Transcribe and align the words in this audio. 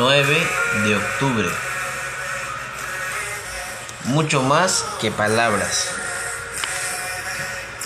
de 0.00 0.96
octubre. 0.96 1.46
Mucho 4.04 4.42
más 4.42 4.82
que 4.98 5.10
palabras. 5.10 5.90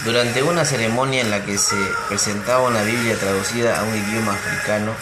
Durante 0.04 0.44
una 0.44 0.64
ceremonia 0.64 1.22
en 1.22 1.32
la 1.32 1.44
que 1.44 1.58
se 1.58 1.76
presentaba 2.06 2.68
una 2.68 2.82
Biblia 2.82 3.18
traducida 3.18 3.80
a 3.80 3.82
un 3.82 3.96
idioma 3.96 4.32
africano, 4.32 4.94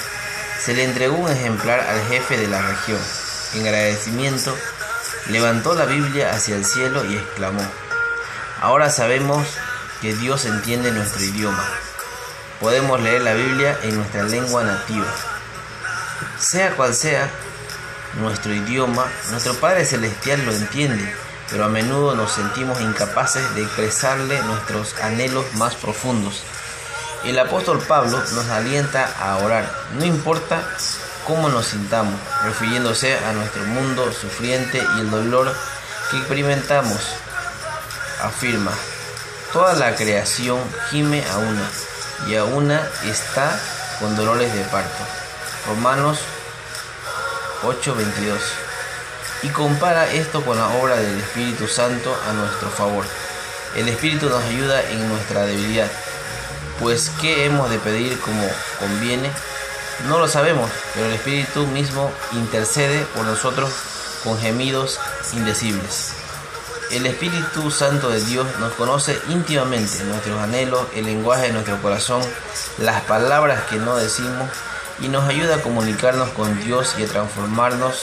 se 0.58 0.72
le 0.72 0.84
entregó 0.84 1.16
un 1.16 1.30
ejemplar 1.30 1.80
al 1.80 2.02
jefe 2.08 2.38
de 2.38 2.48
la 2.48 2.62
región. 2.62 3.00
En 3.56 3.66
agradecimiento, 3.66 4.56
levantó 5.28 5.74
la 5.74 5.84
Biblia 5.84 6.30
hacia 6.32 6.56
el 6.56 6.64
cielo 6.64 7.04
y 7.04 7.14
exclamó, 7.14 7.62
Ahora 8.62 8.88
sabemos 8.88 9.46
que 10.00 10.14
Dios 10.14 10.46
entiende 10.46 10.90
nuestro 10.92 11.22
idioma. 11.22 11.68
Podemos 12.58 13.02
leer 13.02 13.20
la 13.20 13.34
Biblia 13.34 13.78
en 13.82 13.96
nuestra 13.96 14.22
lengua 14.22 14.64
nativa. 14.64 15.31
Sea 16.38 16.74
cual 16.76 16.94
sea 16.94 17.30
nuestro 18.20 18.52
idioma, 18.52 19.06
nuestro 19.30 19.54
Padre 19.54 19.84
Celestial 19.84 20.44
lo 20.44 20.52
entiende, 20.52 21.14
pero 21.50 21.64
a 21.64 21.68
menudo 21.68 22.14
nos 22.14 22.32
sentimos 22.32 22.80
incapaces 22.80 23.54
de 23.54 23.62
expresarle 23.62 24.40
nuestros 24.42 24.94
anhelos 25.00 25.46
más 25.54 25.74
profundos. 25.74 26.42
El 27.24 27.38
apóstol 27.38 27.78
Pablo 27.78 28.18
nos 28.34 28.48
alienta 28.48 29.08
a 29.20 29.36
orar, 29.38 29.70
no 29.94 30.04
importa 30.04 30.62
cómo 31.26 31.48
nos 31.48 31.66
sintamos, 31.66 32.18
refiriéndose 32.44 33.16
a 33.16 33.32
nuestro 33.32 33.62
mundo 33.64 34.12
sufriente 34.12 34.82
y 34.96 35.00
el 35.00 35.10
dolor 35.10 35.54
que 36.10 36.18
experimentamos. 36.18 37.00
Afirma, 38.22 38.72
toda 39.52 39.74
la 39.74 39.94
creación 39.94 40.60
gime 40.90 41.24
a 41.28 41.38
una, 41.38 41.70
y 42.28 42.36
a 42.36 42.44
una 42.44 42.88
está 43.04 43.58
con 44.00 44.16
dolores 44.16 44.52
de 44.52 44.62
parto. 44.64 45.21
Romanos 45.66 46.18
8:22. 47.62 48.40
Y 49.42 49.48
compara 49.48 50.10
esto 50.12 50.44
con 50.44 50.56
la 50.56 50.68
obra 50.68 50.96
del 50.96 51.18
Espíritu 51.18 51.68
Santo 51.68 52.16
a 52.28 52.32
nuestro 52.32 52.68
favor. 52.70 53.04
El 53.76 53.88
Espíritu 53.88 54.28
nos 54.28 54.42
ayuda 54.44 54.82
en 54.90 55.08
nuestra 55.08 55.44
debilidad. 55.44 55.90
Pues 56.80 57.10
¿qué 57.20 57.46
hemos 57.46 57.70
de 57.70 57.78
pedir 57.78 58.18
como 58.20 58.48
conviene? 58.78 59.30
No 60.08 60.18
lo 60.18 60.26
sabemos, 60.26 60.70
pero 60.94 61.06
el 61.06 61.14
Espíritu 61.14 61.66
mismo 61.66 62.10
intercede 62.32 63.04
por 63.14 63.24
nosotros 63.24 63.70
con 64.24 64.38
gemidos 64.40 64.98
indecibles. 65.32 66.12
El 66.90 67.06
Espíritu 67.06 67.70
Santo 67.70 68.10
de 68.10 68.20
Dios 68.20 68.46
nos 68.58 68.72
conoce 68.72 69.18
íntimamente 69.28 70.04
nuestros 70.04 70.40
anhelos, 70.40 70.86
el 70.94 71.06
lenguaje 71.06 71.46
de 71.46 71.52
nuestro 71.52 71.80
corazón, 71.80 72.22
las 72.78 73.00
palabras 73.02 73.62
que 73.70 73.76
no 73.76 73.96
decimos 73.96 74.50
y 75.00 75.08
nos 75.08 75.28
ayuda 75.28 75.56
a 75.56 75.62
comunicarnos 75.62 76.30
con 76.30 76.62
Dios 76.62 76.94
y 76.98 77.04
a 77.04 77.08
transformarnos 77.08 78.02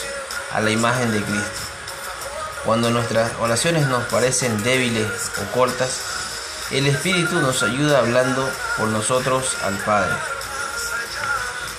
a 0.52 0.60
la 0.60 0.70
imagen 0.70 1.12
de 1.12 1.22
Cristo. 1.22 1.60
Cuando 2.64 2.90
nuestras 2.90 3.32
oraciones 3.40 3.86
nos 3.86 4.04
parecen 4.04 4.62
débiles 4.62 5.08
o 5.40 5.52
cortas, 5.52 6.00
el 6.70 6.86
Espíritu 6.86 7.40
nos 7.40 7.62
ayuda 7.62 7.98
hablando 7.98 8.48
por 8.76 8.88
nosotros 8.88 9.56
al 9.64 9.76
Padre. 9.78 10.14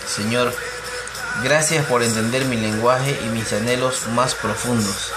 Señor, 0.07 0.53
gracias 1.43 1.85
por 1.85 2.03
entender 2.03 2.45
mi 2.45 2.57
lenguaje 2.57 3.17
y 3.23 3.29
mis 3.29 3.53
anhelos 3.53 4.07
más 4.07 4.35
profundos. 4.35 5.13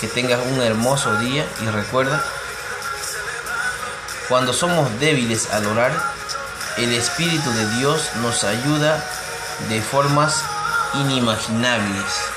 Que 0.00 0.06
tengas 0.08 0.40
un 0.46 0.62
hermoso 0.62 1.16
día 1.16 1.46
y 1.62 1.66
recuerda, 1.66 2.22
cuando 4.28 4.52
somos 4.52 4.88
débiles 5.00 5.50
al 5.50 5.66
orar, 5.66 6.13
el 6.78 6.92
Espíritu 6.92 7.50
de 7.52 7.76
Dios 7.76 8.10
nos 8.22 8.44
ayuda 8.44 9.02
de 9.68 9.80
formas 9.80 10.42
inimaginables. 10.94 12.33